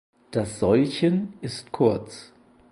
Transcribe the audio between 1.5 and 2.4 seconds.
kurz.